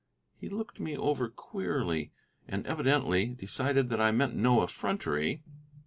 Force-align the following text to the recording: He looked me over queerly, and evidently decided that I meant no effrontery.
He 0.33 0.49
looked 0.49 0.79
me 0.79 0.97
over 0.97 1.29
queerly, 1.29 2.11
and 2.47 2.65
evidently 2.65 3.27
decided 3.35 3.89
that 3.89 4.01
I 4.01 4.09
meant 4.09 4.35
no 4.35 4.63
effrontery. 4.63 5.43